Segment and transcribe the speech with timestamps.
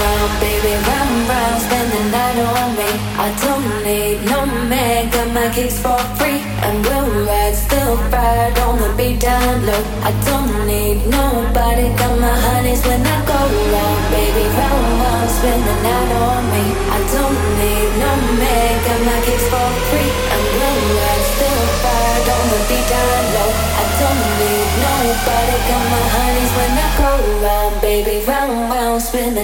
[0.00, 2.90] round, baby, round, round, spend the night on me.
[3.26, 8.58] I don't need no man, got my kicks for free, and we'll ride, still ride
[8.66, 9.82] on the beat down low.
[10.08, 13.38] I don't need nobody, got my honeys when I go
[13.74, 16.64] round, baby, round, round, spend the night on me.
[16.96, 22.28] I don't need no man, got my kicks for free, and we'll ride, still ride
[22.34, 23.50] on the beat down low.
[23.82, 27.33] I don't need nobody, got my honeys when I go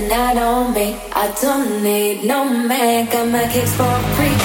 [0.09, 0.97] night on me.
[1.13, 4.37] I don't need no man, got my kicks for free.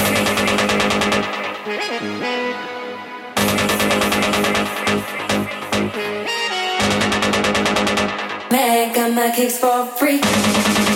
[8.52, 10.95] Man, got my kicks for free.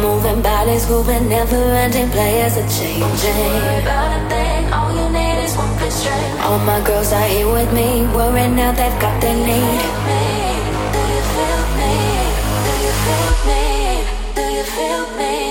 [0.00, 3.06] Moving, bodies moving, never ending players are changing.
[3.82, 6.40] About a thing, all you need is one strength.
[6.42, 9.80] All my girls are here with me, worrying now they've got their need.
[10.94, 11.94] Do you feel me?
[12.66, 13.64] Do you feel me?
[14.34, 15.45] Do you feel me?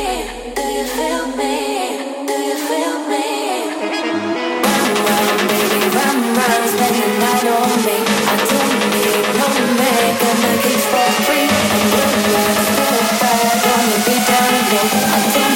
[14.88, 15.55] I'm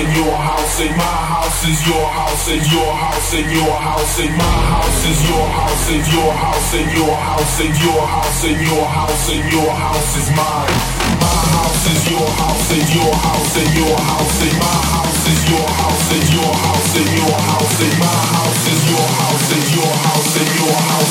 [0.00, 4.20] and your house and my house is your house and your house and your house
[4.20, 8.44] and my house is your house and your house and your house and your house
[8.48, 10.72] and your house and your house is mine.
[11.20, 15.40] My house is your house and your house and your house and my house is
[15.52, 19.68] your house and your house and your house and my house is your house and
[19.76, 21.10] your house and your house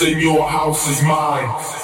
[0.00, 1.79] and your house is mine.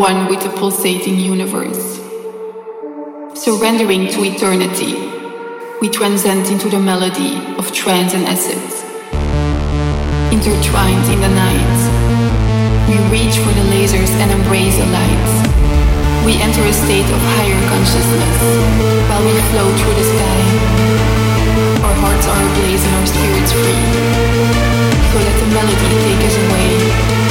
[0.00, 2.00] One with the pulsating universe.
[3.36, 4.96] Surrendering to eternity,
[5.82, 8.80] we transcend into the melody of trance and essence.
[10.32, 11.80] Intertwined in the night,
[12.88, 15.34] we reach for the lasers and embrace the lights.
[16.24, 18.40] We enter a state of higher consciousness
[19.04, 20.40] while we float through the sky.
[21.84, 23.84] Our hearts are ablaze and our spirits free.
[25.12, 27.29] So let the melody take us away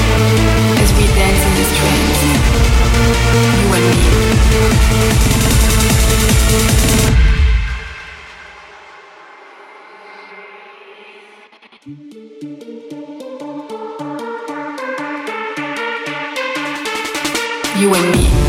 [17.80, 18.49] you and me.